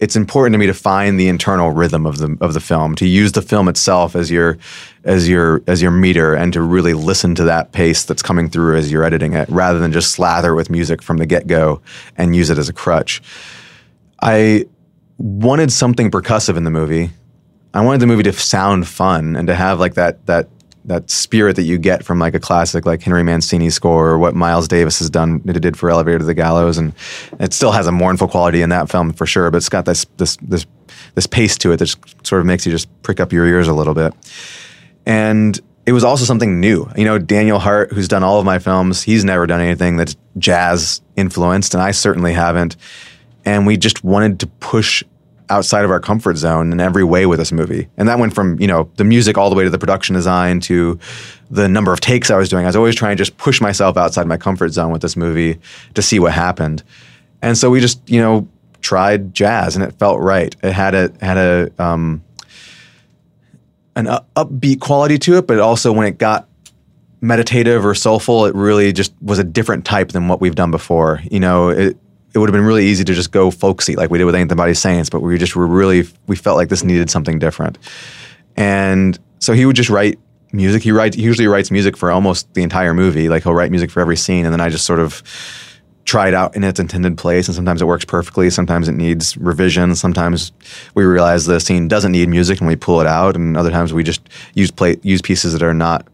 [0.00, 3.06] it's important to me to find the internal rhythm of the of the film, to
[3.06, 4.58] use the film itself as your
[5.04, 8.76] as your as your meter, and to really listen to that pace that's coming through
[8.76, 11.80] as you're editing it, rather than just slather with music from the get go
[12.16, 13.22] and use it as a crutch.
[14.20, 14.66] I
[15.18, 17.10] wanted something percussive in the movie.
[17.72, 20.48] I wanted the movie to sound fun and to have like that that
[20.84, 24.34] that spirit that you get from like a classic like Henry Mancini score or what
[24.34, 26.92] Miles Davis has done it did for Elevator to the Gallows and
[27.38, 30.06] it still has a mournful quality in that film for sure but it's got this
[30.16, 30.66] this this
[31.14, 33.74] this pace to it that sort of makes you just prick up your ears a
[33.74, 34.12] little bit
[35.06, 36.88] and it was also something new.
[36.96, 40.16] You know, Daniel Hart, who's done all of my films, he's never done anything that's
[40.38, 42.76] jazz influenced, and I certainly haven't.
[43.44, 45.02] And we just wanted to push
[45.52, 47.86] outside of our comfort zone in every way with this movie.
[47.98, 50.60] And that went from, you know, the music all the way to the production design
[50.60, 50.98] to
[51.50, 52.64] the number of takes I was doing.
[52.64, 55.60] I was always trying to just push myself outside my comfort zone with this movie
[55.92, 56.82] to see what happened.
[57.42, 58.48] And so we just, you know,
[58.80, 60.56] tried jazz and it felt right.
[60.62, 62.24] It had a had a um,
[63.94, 66.48] an upbeat quality to it, but also when it got
[67.20, 71.20] meditative or soulful, it really just was a different type than what we've done before.
[71.30, 71.98] You know, it
[72.34, 74.48] it would have been really easy to just go folksy like we did with Ain't
[74.48, 77.78] Them Bodies Saints, but we just were really we felt like this needed something different.
[78.56, 80.18] And so he would just write
[80.52, 80.82] music.
[80.82, 83.28] He writes usually writes music for almost the entire movie.
[83.28, 85.22] Like he'll write music for every scene, and then I just sort of
[86.04, 87.48] try it out in its intended place.
[87.48, 88.50] And sometimes it works perfectly.
[88.50, 89.94] Sometimes it needs revision.
[89.94, 90.52] Sometimes
[90.94, 93.36] we realize the scene doesn't need music and we pull it out.
[93.36, 94.20] And other times we just
[94.54, 96.06] use play use pieces that are not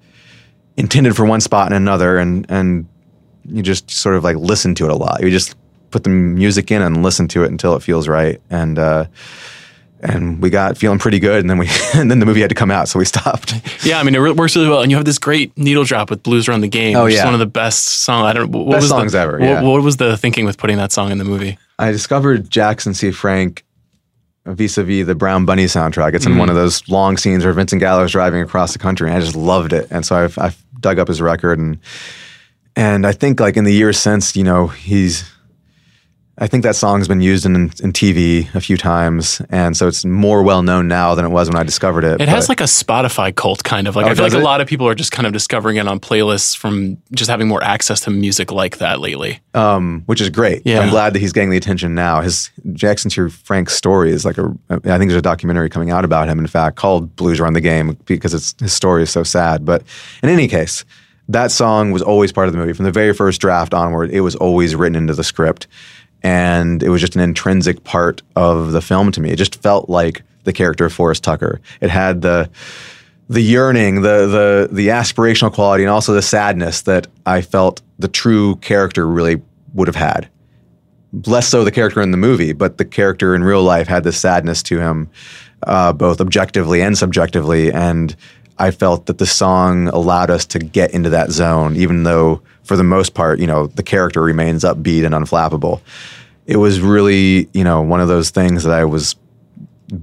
[0.77, 2.19] intended for one spot and another.
[2.19, 2.87] And and
[3.47, 5.23] you just sort of like listen to it a lot.
[5.23, 5.57] You just
[5.91, 8.41] put the music in and listen to it until it feels right.
[8.51, 9.07] And uh,
[10.01, 11.41] and we got feeling pretty good.
[11.41, 13.55] And then we and then the movie had to come out so we stopped.
[13.85, 14.83] Yeah i mean it works really well.
[14.83, 17.21] And you have this great needle drop with Blues Run the Game oh, which yeah.
[17.21, 19.63] is one of the best songs i don't what best was songs the, ever yeah.
[19.63, 21.59] what, what, was the thinking with putting that song in the movie?
[21.79, 23.11] I discovered jackson c.
[23.11, 23.65] Frank
[24.47, 26.15] vis-a-vis the brown bunny soundtrack.
[26.15, 28.79] It's in mm one of those long scenes where vincent gallo is driving across the
[28.79, 29.89] country and i just loved it.
[29.91, 31.79] And so i've, I've dug up his record and
[32.77, 35.29] and i think like in the years since you know he's
[36.41, 40.05] I think that song's been used in, in TV a few times, and so it's
[40.05, 42.13] more well known now than it was when I discovered it.
[42.13, 42.29] It but.
[42.29, 44.07] has like a Spotify cult kind of like.
[44.07, 44.41] Oh, I feel like it?
[44.41, 47.49] a lot of people are just kind of discovering it on playlists from just having
[47.49, 49.41] more access to music like that lately.
[49.55, 50.63] Um, which is great.
[50.65, 50.81] Yeah.
[50.81, 52.21] I'm glad that he's getting the attention now.
[52.21, 53.29] His Jackson C.
[53.29, 54.57] Frank's story is like a.
[54.71, 56.39] I think there's a documentary coming out about him.
[56.39, 59.65] In fact, called "Blues Run the Game" because it's his story is so sad.
[59.65, 59.83] But
[60.23, 60.85] in any case,
[61.29, 64.11] that song was always part of the movie from the very first draft onward.
[64.11, 65.67] It was always written into the script
[66.23, 69.31] and it was just an intrinsic part of the film to me.
[69.31, 71.61] It just felt like the character of Forrest Tucker.
[71.81, 72.51] It had the
[73.29, 78.09] the yearning, the the the aspirational quality, and also the sadness that I felt the
[78.09, 79.43] true character really
[79.75, 80.29] would have had.
[81.27, 84.19] Less so the character in the movie, but the character in real life had this
[84.19, 85.11] sadness to him,
[85.67, 87.73] uh, both objectively and subjectively.
[87.73, 88.15] And
[88.59, 92.77] I felt that the song allowed us to get into that zone, even though for
[92.77, 95.81] the most part, you know, the character remains upbeat and unflappable.
[96.47, 99.17] It was really, you know, one of those things that I was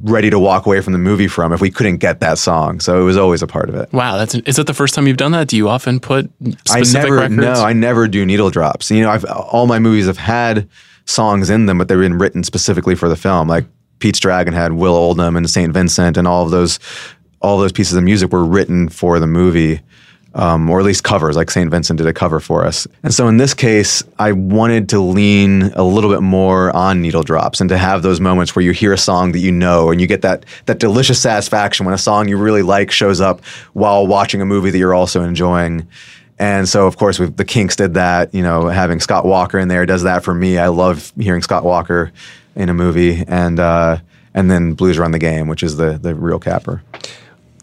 [0.01, 2.79] ready to walk away from the movie from if we couldn't get that song.
[2.79, 3.91] So it was always a part of it.
[3.93, 5.47] Wow, that's is that the first time you've done that?
[5.47, 6.31] Do you often put
[6.67, 7.37] specific I never, records?
[7.37, 8.89] No, I never do needle drops.
[8.89, 10.67] You know, I've all my movies have had
[11.05, 13.47] songs in them, but they've been written specifically for the film.
[13.47, 13.65] Like
[13.99, 15.73] Pete's Dragon had Will Oldham and St.
[15.73, 16.79] Vincent, and all of those
[17.45, 19.81] all those pieces of music were written for the movie.
[20.33, 21.71] Um, or at least covers, like St.
[21.71, 22.85] Vincent did a cover for us.
[23.03, 27.23] And so in this case, I wanted to lean a little bit more on needle
[27.23, 30.01] drops and to have those moments where you hear a song that you know and
[30.01, 34.05] you get that that delicious satisfaction when a song you really like shows up while
[34.05, 35.87] watching a movie that you're also enjoying.
[36.37, 38.33] And so, of course, the Kinks did that.
[38.33, 40.57] You know, having Scott Walker in there does that for me.
[40.57, 42.11] I love hearing Scott Walker
[42.57, 43.99] in a movie, and uh,
[44.33, 46.83] and then Blues Run the Game, which is the the real capper.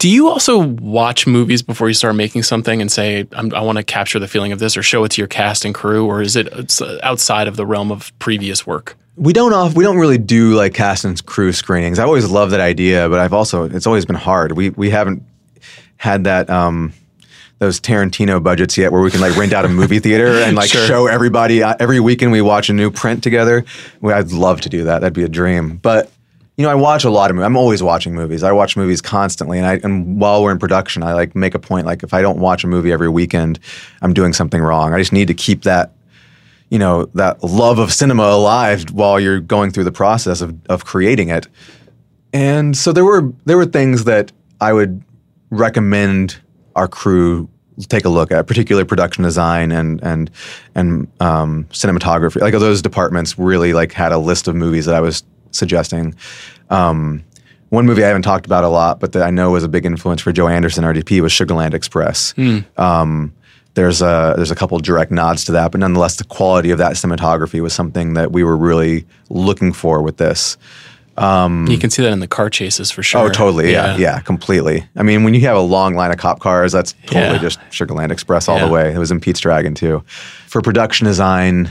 [0.03, 3.85] Do you also watch movies before you start making something and say, i want to
[3.85, 6.35] capture the feeling of this or show it to your cast and crew, or is
[6.35, 8.97] it outside of the realm of previous work?
[9.15, 11.99] We don't off, we don't really do like cast and crew screenings.
[11.99, 14.51] I always love that idea, but I've also it's always been hard.
[14.51, 15.23] We we haven't
[15.95, 16.91] had that um,
[17.59, 20.69] those Tarantino budgets yet, where we can like rent out a movie theater and like
[20.69, 20.85] sure.
[20.85, 23.63] show everybody uh, every weekend we watch a new print together.
[24.03, 24.99] I'd love to do that.
[24.99, 25.77] That'd be a dream.
[25.77, 26.11] But
[26.57, 27.45] you know, I watch a lot of movies.
[27.45, 28.43] I'm always watching movies.
[28.43, 31.59] I watch movies constantly, and I and while we're in production, I like make a
[31.59, 31.87] point.
[31.87, 33.59] Like if I don't watch a movie every weekend,
[34.01, 34.93] I'm doing something wrong.
[34.93, 35.93] I just need to keep that,
[36.69, 40.85] you know, that love of cinema alive while you're going through the process of of
[40.85, 41.47] creating it.
[42.33, 45.03] And so there were there were things that I would
[45.49, 46.39] recommend
[46.75, 47.49] our crew
[47.87, 50.29] take a look at, particularly production design and and
[50.75, 52.41] and um, cinematography.
[52.41, 56.15] Like those departments really like had a list of movies that I was suggesting.
[56.69, 57.23] Um,
[57.69, 59.85] one movie I haven't talked about a lot, but that I know was a big
[59.85, 62.33] influence for Joe Anderson RDP was Sugarland Express.
[62.33, 62.65] Mm.
[62.77, 63.33] Um,
[63.73, 66.93] there's a there's a couple direct nods to that, but nonetheless, the quality of that
[66.93, 70.57] cinematography was something that we were really looking for with this.
[71.17, 73.21] Um, you can see that in the car chases for sure.
[73.21, 73.71] Oh, totally.
[73.71, 74.87] Yeah, yeah, yeah, completely.
[74.95, 77.37] I mean, when you have a long line of cop cars, that's totally yeah.
[77.37, 78.65] just Sugarland Express all yeah.
[78.65, 78.93] the way.
[78.93, 80.03] It was in Pete's Dragon too.
[80.47, 81.69] For production design,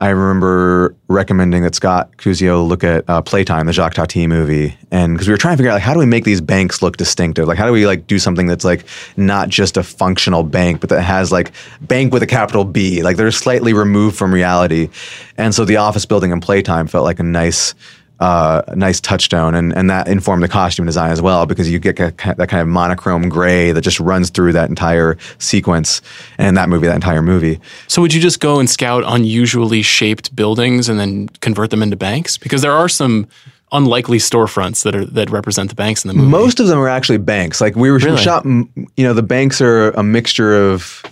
[0.00, 5.14] I remember recommending that Scott Kuzio look at uh, Playtime, the Jacques Tati movie, and
[5.14, 6.96] because we were trying to figure out like how do we make these banks look
[6.96, 7.46] distinctive?
[7.46, 8.84] Like how do we like do something that's like
[9.16, 13.16] not just a functional bank, but that has like bank with a capital B, like
[13.16, 14.90] they're slightly removed from reality.
[15.38, 17.74] And so the office building in Playtime felt like a nice
[18.20, 21.78] uh, a nice touchstone, and and that informed the costume design as well because you
[21.78, 26.00] get that kind of monochrome gray that just runs through that entire sequence
[26.38, 27.60] and that movie, that entire movie.
[27.88, 31.96] So would you just go and scout unusually shaped buildings and then convert them into
[31.96, 32.38] banks?
[32.38, 33.26] Because there are some
[33.72, 36.28] unlikely storefronts that are that represent the banks in the movie.
[36.28, 37.60] Most of them are actually banks.
[37.60, 38.16] Like we were Really?
[38.22, 41.02] shot, you know, the banks are a mixture of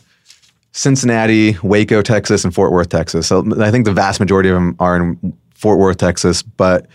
[0.71, 3.27] Cincinnati, Waco, Texas, and Fort Worth, Texas.
[3.27, 6.87] So I think the vast majority of them are in Fort Worth, Texas, but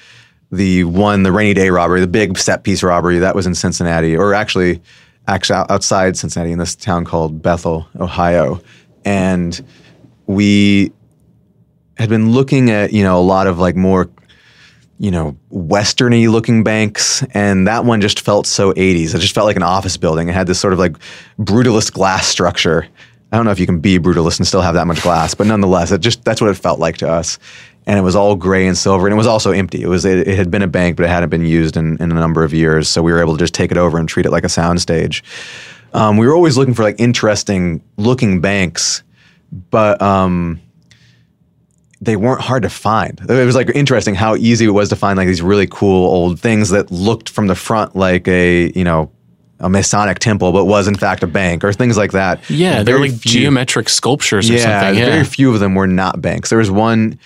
[0.52, 4.16] the one, the rainy day robbery, the big set piece robbery, that was in Cincinnati,
[4.16, 4.82] or actually,
[5.28, 8.62] actually outside Cincinnati in this town called Bethel, Ohio,
[9.06, 9.66] and
[10.26, 10.92] we
[11.98, 14.10] had been looking at you know a lot of like more
[15.00, 19.14] you know, westerny looking banks, and that one just felt so 80s.
[19.14, 20.28] It just felt like an office building.
[20.28, 20.98] It had this sort of like
[21.40, 22.88] brutalist glass structure.
[23.32, 25.46] I don't know if you can be brutalist and still have that much glass, but
[25.46, 27.38] nonetheless, it just that's what it felt like to us.
[27.88, 29.82] And it was all gray and silver, and it was also empty.
[29.82, 32.12] It was it, it had been a bank, but it hadn't been used in, in
[32.12, 32.90] a number of years.
[32.90, 35.24] So we were able to just take it over and treat it like a soundstage.
[35.94, 39.04] Um, we were always looking for like interesting looking banks,
[39.72, 40.60] but um,
[42.02, 43.20] they weren't hard to find.
[43.22, 46.40] It was like interesting how easy it was to find like these really cool old
[46.42, 49.12] things that looked from the front like a you know
[49.60, 52.48] a Masonic temple, but was in fact a bank or things like that.
[52.50, 55.00] yeah, they're like few- geometric sculptures or yeah, something.
[55.00, 55.10] Yeah.
[55.10, 56.50] very few of them were not banks.
[56.50, 57.18] There was one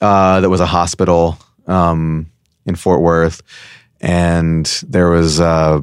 [0.00, 2.26] uh, that was a hospital um,
[2.66, 3.42] in Fort Worth,
[4.00, 5.40] and there was.
[5.40, 5.80] Uh,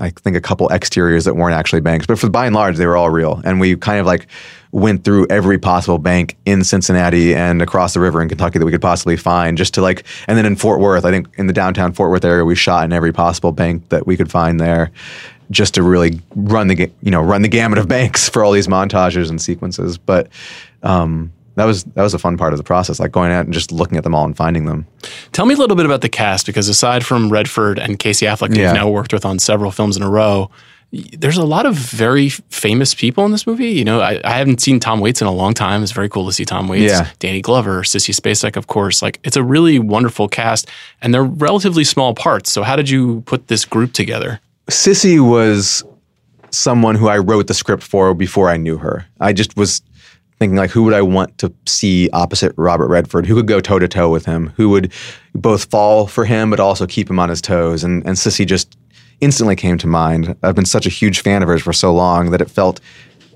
[0.00, 2.86] I think a couple exteriors that weren't actually banks, but for by and large, they
[2.86, 3.42] were all real.
[3.44, 4.28] And we kind of like
[4.72, 8.72] went through every possible bank in Cincinnati and across the river in Kentucky that we
[8.72, 10.06] could possibly find, just to like.
[10.26, 12.84] And then in Fort Worth, I think in the downtown Fort Worth area, we shot
[12.84, 14.90] in every possible bank that we could find there,
[15.50, 18.68] just to really run the you know run the gamut of banks for all these
[18.68, 19.98] montages and sequences.
[19.98, 20.28] But
[20.82, 23.52] um, that was that was a fun part of the process, like going out and
[23.54, 24.86] just looking at them all and finding them.
[25.32, 28.54] Tell me a little bit about the cast because aside from Redford and Casey Affleck,
[28.56, 28.66] Yeah.
[28.68, 30.50] you've now worked with on several films in a row.
[30.92, 33.68] There's a lot of very famous people in this movie.
[33.68, 35.84] You know, I, I haven't seen Tom Waits in a long time.
[35.84, 36.92] It's very cool to see Tom Waits.
[36.92, 37.08] Yeah.
[37.20, 39.00] Danny Glover, Sissy Spacek, of course.
[39.00, 40.68] Like, it's a really wonderful cast,
[41.00, 42.50] and they're relatively small parts.
[42.50, 44.40] So, how did you put this group together?
[44.68, 45.84] Sissy was
[46.50, 49.06] someone who I wrote the script for before I knew her.
[49.20, 49.82] I just was
[50.40, 53.26] thinking like who would I want to see opposite Robert Redford?
[53.26, 54.52] Who could go toe to toe with him?
[54.56, 54.92] Who would
[55.34, 57.84] both fall for him but also keep him on his toes?
[57.84, 58.76] And and Sissy just
[59.20, 60.34] instantly came to mind.
[60.42, 62.80] I've been such a huge fan of hers for so long that it felt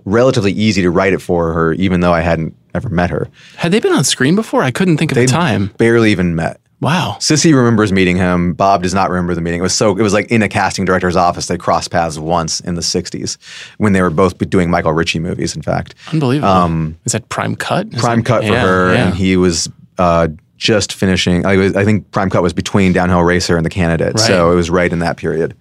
[0.06, 3.28] relatively easy to write it for her even though I hadn't ever met her.
[3.56, 4.62] Had they been on screen before?
[4.62, 5.68] I couldn't think of the time.
[5.76, 6.60] Barely even met.
[6.80, 7.16] Wow.
[7.18, 8.52] Sissy remembers meeting him.
[8.52, 9.60] Bob does not remember the meeting.
[9.60, 11.46] It was so it was like in a casting director's office.
[11.46, 13.38] They crossed paths once in the '60s
[13.78, 15.56] when they were both doing Michael Ritchie movies.
[15.56, 16.48] In fact, Unbelievable.
[16.52, 17.87] Um, Is that Prime Cut?
[17.94, 19.06] Is Prime that- Cut for yeah, her, yeah.
[19.06, 21.46] and he was uh, just finishing.
[21.46, 24.54] I, was, I think Prime Cut was between Downhill Racer and The Candidate, so it
[24.54, 25.56] was right in that period.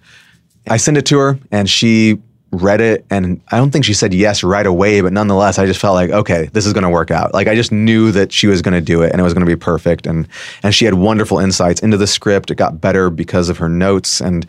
[0.68, 2.18] I sent it to her, and she
[2.54, 5.80] read it, and I don't think she said yes right away, but nonetheless, I just
[5.80, 7.34] felt like, okay, this is going to work out.
[7.34, 9.46] Like I just knew that she was going to do it, and it was going
[9.46, 10.06] to be perfect.
[10.06, 10.28] And
[10.62, 12.50] and she had wonderful insights into the script.
[12.50, 14.46] It got better because of her notes, and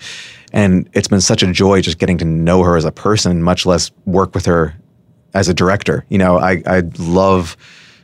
[0.54, 3.66] and it's been such a joy just getting to know her as a person, much
[3.66, 4.76] less work with her
[5.34, 6.06] as a director.
[6.10, 7.58] You know, I I love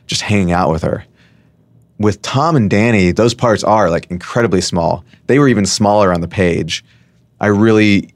[0.06, 1.04] just hanging out with her.
[1.98, 5.04] With Tom and Danny, those parts are like incredibly small.
[5.26, 6.84] They were even smaller on the page.
[7.40, 8.11] I really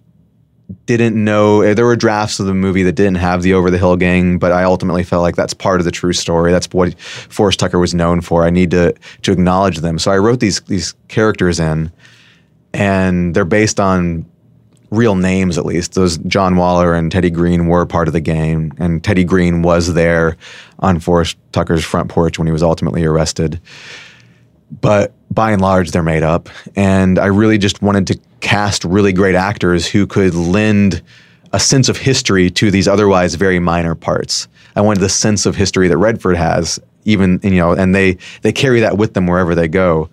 [0.87, 3.79] didn't know eh, there were drafts of the movie that didn't have the over the
[3.79, 6.53] hill gang, but I ultimately felt like that's part of the true story.
[6.53, 8.45] That's what Forrest Tucker was known for.
[8.45, 9.99] I need to to acknowledge them.
[9.99, 11.93] So I wrote these these characters in,
[12.75, 14.27] and they're based on
[14.91, 15.95] real names at least.
[15.95, 19.95] Those John Waller and Teddy Green were part of the gang, and Teddy Green was
[19.95, 20.37] there
[20.81, 23.61] on Forrest Tucker's front porch when he was ultimately arrested.
[24.81, 29.13] But by and large, they're made up, and I really just wanted to cast really
[29.13, 31.03] great actors who could lend
[31.53, 34.49] a sense of history to these otherwise very minor parts.
[34.75, 38.53] I wanted the sense of history that Redford has, even you know, and they they
[38.53, 40.11] carry that with them wherever they go.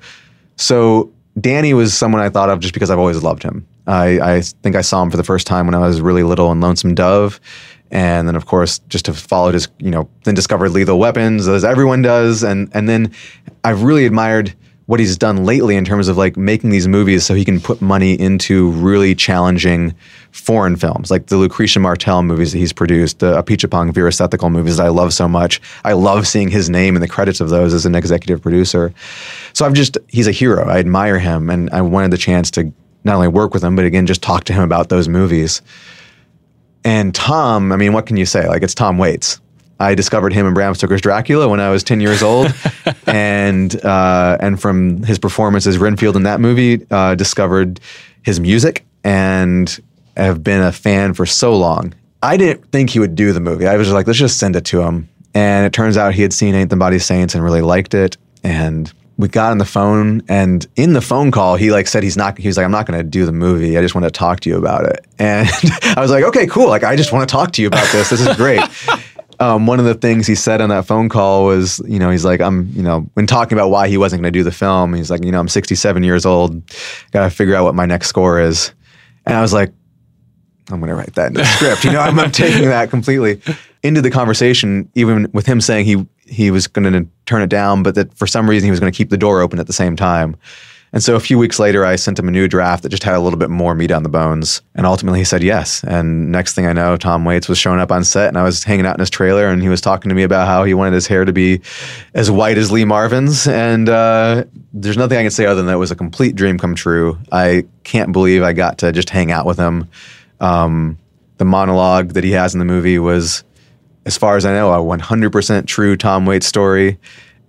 [0.56, 3.66] So Danny was someone I thought of just because I've always loved him.
[3.88, 6.52] I, I think I saw him for the first time when I was really little
[6.52, 7.40] in Lonesome Dove.
[7.92, 11.64] And then, of course, just to follow his, you know, then discovered Lethal Weapons, as
[11.64, 12.42] everyone does.
[12.44, 13.12] And, and then
[13.64, 17.34] I've really admired what he's done lately in terms of like making these movies so
[17.34, 19.96] he can put money into really challenging
[20.32, 24.86] foreign films, like the Lucrecia Martel movies that he's produced, the Apichatpong Weerasethakul movies that
[24.86, 25.62] I love so much.
[25.86, 28.94] I love seeing his name in the credits of those as an executive producer.
[29.54, 30.68] So I've just, he's a hero.
[30.68, 31.50] I admire him.
[31.50, 32.74] And I wanted the chance to
[33.06, 35.62] not only work with him, but again, just talk to him about those movies.
[36.84, 38.48] And Tom, I mean, what can you say?
[38.48, 39.40] Like, it's Tom Waits.
[39.80, 42.54] I discovered him in Bram Stoker's Dracula when I was 10 years old.
[43.08, 47.80] and, uh, and from his performance as Renfield in that movie, uh, discovered
[48.22, 49.82] his music and
[50.16, 51.94] have been a fan for so long.
[52.22, 53.68] I didn't think he would do the movie.
[53.68, 55.10] I was just like, let's just send it to him.
[55.34, 58.18] And it turns out he had seen Ain't Them Bodies Saints and really liked it.
[58.44, 62.18] And we got on the phone and in the phone call he like said he's
[62.18, 63.78] not he was like i'm not going to do the movie.
[63.78, 65.06] I just want to talk to you about it.
[65.20, 65.48] And
[65.96, 66.68] i was like okay cool.
[66.68, 68.10] Like i just want to talk to you about this.
[68.10, 68.62] This is great.
[69.40, 72.24] Um, one of the things he said on that phone call was you know he's
[72.24, 74.94] like i'm you know when talking about why he wasn't going to do the film
[74.94, 76.62] he's like you know i'm 67 years old.
[77.12, 78.72] Gotta figure out what my next score is.
[79.26, 79.74] And i was like
[80.72, 81.84] i'm going to write that in the script.
[81.84, 83.42] You know I'm, I'm taking that completely
[83.84, 87.84] into the conversation even with him saying he he was going to turn it down,
[87.84, 89.74] but that for some reason he was going to keep the door open at the
[89.74, 90.36] same time.
[90.94, 93.16] And so a few weeks later, I sent him a new draft that just had
[93.16, 94.62] a little bit more meat on the bones.
[94.76, 95.84] And ultimately, he said yes.
[95.84, 98.64] And next thing I know, Tom Waits was showing up on set, and I was
[98.64, 100.94] hanging out in his trailer, and he was talking to me about how he wanted
[100.94, 101.62] his hair to be
[102.14, 103.48] as white as Lee Marvin's.
[103.48, 106.60] And uh, there's nothing I can say other than that it was a complete dream
[106.60, 107.18] come true.
[107.32, 109.90] I can't believe I got to just hang out with him.
[110.42, 111.00] Um,
[111.38, 113.44] the monologue that he has in the movie was
[114.06, 116.98] as far as I know, a 100% true Tom Waits story.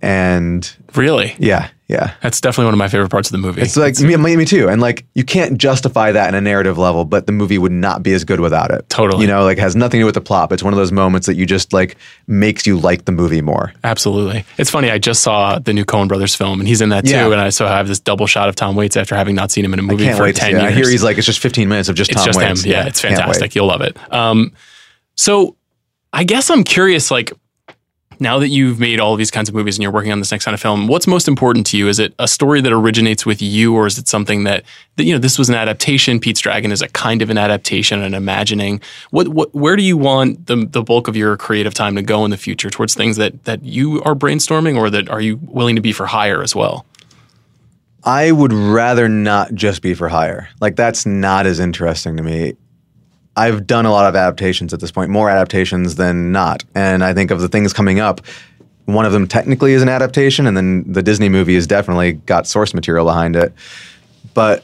[0.01, 3.61] And really, yeah, yeah, that's definitely one of my favorite parts of the movie.
[3.61, 4.69] It's like it's, me, me too.
[4.69, 8.03] And like you can't justify that in a narrative level, but the movie would not
[8.03, 8.87] be as good without it.
[8.89, 10.49] Totally, you know, like has nothing to do with the plot.
[10.49, 13.41] But it's one of those moments that you just like makes you like the movie
[13.41, 13.71] more.
[13.83, 14.89] Absolutely, it's funny.
[14.89, 17.11] I just saw the new Coen Brothers film, and he's in that too.
[17.11, 17.31] Yeah.
[17.31, 19.63] And I so I have this double shot of Tom Waits after having not seen
[19.63, 20.63] him in a movie for ten years.
[20.63, 22.63] I hear he's like it's just 15 minutes of just it's Tom just Waits.
[22.63, 22.71] Him.
[22.71, 23.55] Yeah, yeah, it's fantastic.
[23.55, 23.97] You'll love it.
[24.11, 24.53] Um,
[25.15, 25.55] so
[26.15, 27.33] I guess I'm curious, like
[28.21, 30.31] now that you've made all of these kinds of movies and you're working on this
[30.31, 31.89] next kind of film, what's most important to you?
[31.89, 34.63] Is it a story that originates with you, or is it something that,
[34.95, 36.21] that you know this was an adaptation?
[36.21, 38.79] Pete's Dragon is a kind of an adaptation, an imagining.
[39.11, 42.23] What, what, where do you want the the bulk of your creative time to go
[42.23, 45.75] in the future towards things that that you are brainstorming, or that are you willing
[45.75, 46.85] to be for hire as well?
[48.05, 50.47] I would rather not just be for hire.
[50.61, 52.55] Like that's not as interesting to me.
[53.37, 56.63] I've done a lot of adaptations at this point, more adaptations than not.
[56.73, 58.21] And I think of the things coming up,
[58.85, 62.47] one of them technically is an adaptation, and then the Disney movie has definitely got
[62.47, 63.53] source material behind it.
[64.33, 64.63] But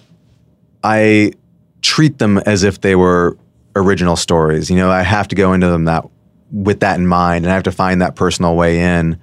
[0.84, 1.34] I
[1.82, 3.38] treat them as if they were
[3.76, 4.70] original stories.
[4.70, 6.06] You know, I have to go into them that
[6.52, 9.20] with that in mind, and I have to find that personal way in.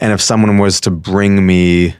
[0.00, 1.94] And if someone was to bring me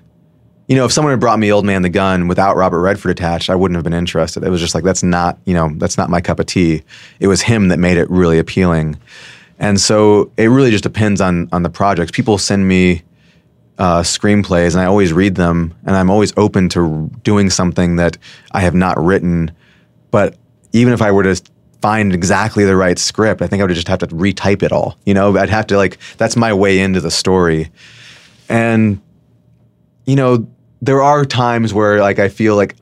[0.70, 3.50] you know, if someone had brought me Old Man the Gun without Robert Redford attached,
[3.50, 4.44] I wouldn't have been interested.
[4.44, 6.84] It was just like that's not, you know, that's not my cup of tea.
[7.18, 8.96] It was him that made it really appealing.
[9.58, 12.12] And so it really just depends on on the projects.
[12.12, 13.02] People send me
[13.78, 18.16] uh, screenplays, and I always read them, and I'm always open to doing something that
[18.52, 19.50] I have not written.
[20.12, 20.36] But
[20.72, 21.42] even if I were to
[21.82, 24.96] find exactly the right script, I think I would just have to retype it all.
[25.04, 27.72] You know, I'd have to like that's my way into the story,
[28.48, 29.00] and
[30.06, 30.46] you know
[30.82, 32.76] there are times where like I feel like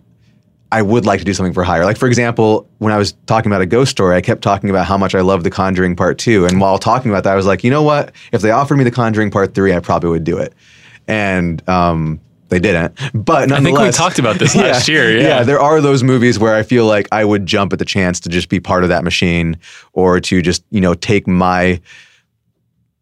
[0.70, 1.84] I would like to do something for hire.
[1.84, 4.86] Like for example, when I was talking about a ghost story, I kept talking about
[4.86, 7.46] how much I love The Conjuring Part Two, and while talking about that, I was
[7.46, 8.12] like, you know what?
[8.32, 10.54] If they offered me The Conjuring Part Three, I probably would do it.
[11.06, 12.94] And um, they didn't.
[13.14, 15.16] But nonetheless, I think we talked about this last yeah, year.
[15.16, 15.22] Yeah.
[15.22, 18.20] yeah, there are those movies where I feel like I would jump at the chance
[18.20, 19.56] to just be part of that machine,
[19.92, 21.80] or to just you know take my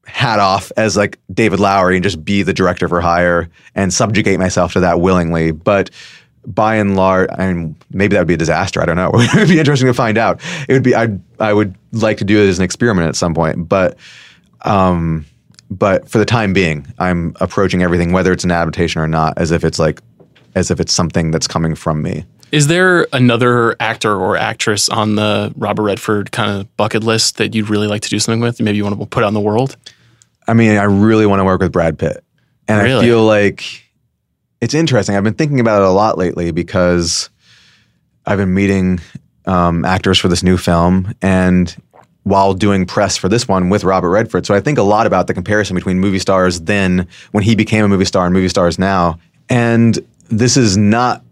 [0.06, 4.38] hat off as like David Lowery and just be the director for hire and subjugate
[4.38, 5.50] myself to that willingly.
[5.50, 5.90] But
[6.46, 8.80] by and large, I mean, maybe that would be a disaster.
[8.80, 9.10] I don't know.
[9.14, 10.40] it would be interesting to find out.
[10.68, 10.94] It would be.
[10.94, 11.08] I
[11.40, 13.96] I would like to do it as an experiment at some point, but.
[14.62, 15.26] Um,
[15.68, 19.50] but for the time being, I'm approaching everything, whether it's an adaptation or not, as
[19.50, 20.00] if it's like,
[20.54, 22.24] as if it's something that's coming from me.
[22.52, 27.54] Is there another actor or actress on the Robert Redford kind of bucket list that
[27.54, 28.60] you'd really like to do something with?
[28.60, 29.76] Maybe you want to put on the world?
[30.48, 32.24] I mean, I really want to work with Brad Pitt.
[32.68, 33.04] And really?
[33.04, 33.82] I feel like
[34.60, 35.16] it's interesting.
[35.16, 37.30] I've been thinking about it a lot lately because
[38.24, 39.00] I've been meeting
[39.46, 41.74] um, actors for this new film and
[42.24, 44.46] while doing press for this one with Robert Redford.
[44.46, 47.84] So I think a lot about the comparison between movie stars then when he became
[47.84, 49.20] a movie star and movie stars now.
[49.48, 49.96] And
[50.28, 51.22] this is not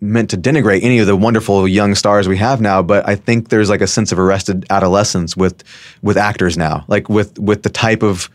[0.00, 3.48] meant to denigrate any of the wonderful young stars we have now, but I think
[3.48, 5.62] there's like a sense of arrested adolescence with
[6.02, 6.84] with actors now.
[6.88, 8.28] Like with with the type of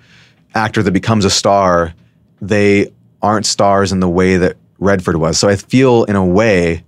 [0.56, 1.94] actor that becomes a star,
[2.42, 5.38] they aren't stars in the way that Redford was.
[5.38, 6.84] So I feel in a way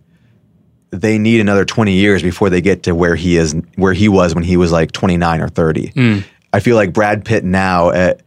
[0.91, 4.36] they need another 20 years before they get to where he is where he was
[4.36, 5.89] when he was like 29 or 30.
[5.89, 6.24] Mm.
[6.53, 8.22] I feel like Brad Pitt now at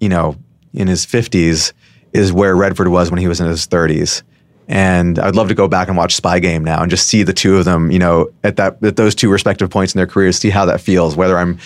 [0.00, 0.36] you know
[0.74, 1.72] in his 50s
[2.12, 4.22] is where Redford was when he was in his 30s.
[4.66, 7.32] And I'd love to go back and watch Spy Game now and just see the
[7.32, 10.38] two of them, you know, at that at those two respective points in their careers,
[10.38, 11.58] see how that feels, whether I'm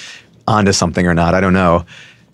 [0.47, 1.35] onto something or not.
[1.35, 1.85] I don't know.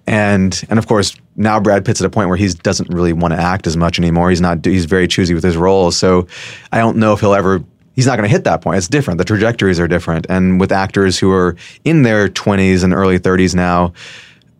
[0.09, 3.34] And and of course now Brad Pitt's at a point where he doesn't really want
[3.34, 4.30] to act as much anymore.
[4.30, 4.64] He's not.
[4.64, 5.96] He's very choosy with his roles.
[5.96, 6.26] So
[6.72, 7.62] I don't know if he'll ever.
[7.94, 8.78] He's not going to hit that point.
[8.78, 9.18] It's different.
[9.18, 10.26] The trajectories are different.
[10.28, 13.92] And with actors who are in their 20s and early 30s now,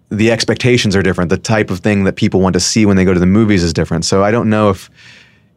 [0.09, 1.31] the expectations are different.
[1.31, 3.63] The type of thing that people want to see when they go to the movies
[3.63, 4.05] is different.
[4.05, 4.91] So I don't know if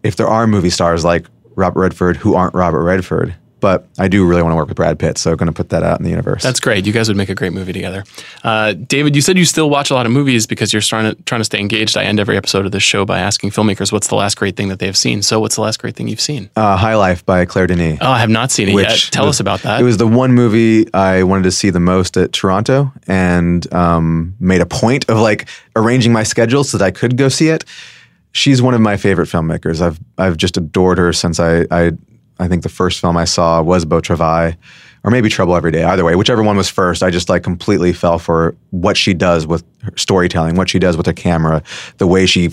[0.03, 1.25] if there are movie stars like
[1.55, 4.99] Robert Redford who aren't Robert Redford but I do really want to work with Brad
[4.99, 6.43] Pitt, so I'm going to put that out in the universe.
[6.43, 6.85] That's great.
[6.85, 8.03] You guys would make a great movie together.
[8.43, 11.21] Uh, David, you said you still watch a lot of movies because you're trying to
[11.23, 11.95] trying to stay engaged.
[11.95, 14.67] I end every episode of this show by asking filmmakers what's the last great thing
[14.69, 15.21] that they've seen.
[15.21, 16.49] So, what's the last great thing you've seen?
[16.55, 17.99] Uh, High Life by Claire Denis.
[18.01, 18.97] Oh, I have not seen it yet.
[19.11, 19.79] Tell us about that.
[19.79, 24.35] It was the one movie I wanted to see the most at Toronto, and um,
[24.39, 27.63] made a point of like arranging my schedule so that I could go see it
[28.33, 29.81] she's one of my favorite filmmakers.
[29.81, 31.91] I've I've just adored her since I I
[32.41, 34.53] I think the first film I saw was Beau Travail,
[35.03, 35.83] or maybe Trouble Every Day.
[35.83, 39.45] Either way, whichever one was first, I just like completely fell for what she does
[39.45, 39.63] with
[39.95, 41.61] storytelling, what she does with her camera,
[41.97, 42.49] the way she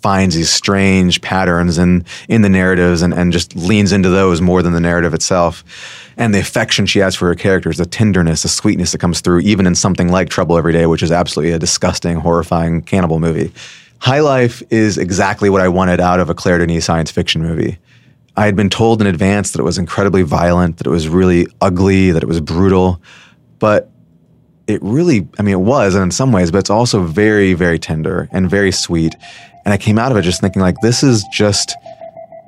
[0.00, 4.62] finds these strange patterns in in the narratives and, and just leans into those more
[4.62, 5.64] than the narrative itself.
[6.16, 9.40] And the affection she has for her characters, the tenderness, the sweetness that comes through,
[9.40, 13.52] even in something like Trouble Every Day, which is absolutely a disgusting, horrifying cannibal movie.
[13.98, 17.78] High Life is exactly what I wanted out of a Claire Denis science fiction movie.
[18.36, 21.46] I had been told in advance that it was incredibly violent, that it was really
[21.60, 23.02] ugly, that it was brutal,
[23.58, 23.90] but
[24.66, 27.78] it really, I mean, it was, and in some ways, but it's also very, very
[27.78, 29.14] tender and very sweet.
[29.64, 31.76] And I came out of it just thinking, like, this is just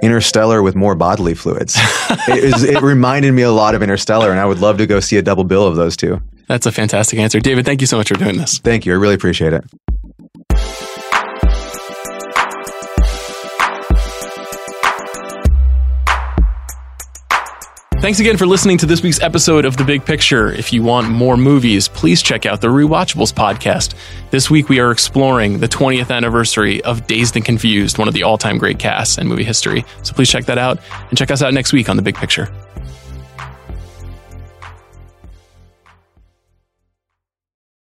[0.03, 1.77] Interstellar with more bodily fluids.
[2.29, 5.01] it, is, it reminded me a lot of Interstellar, and I would love to go
[5.01, 6.21] see a double bill of those two.
[6.49, 7.41] That's a fantastic answer.
[7.41, 8.59] David, thank you so much for doing this.
[8.59, 8.93] Thank you.
[8.93, 9.65] I really appreciate it.
[18.05, 20.53] Thanks again for listening to this week's episode of The Big Picture.
[20.53, 23.95] If you want more movies, please check out the Rewatchables podcast.
[24.31, 28.23] This week we are exploring the 20th anniversary of Dazed and Confused, one of the
[28.23, 29.87] all time great casts in movie history.
[30.03, 32.51] So please check that out and check us out next week on The Big Picture.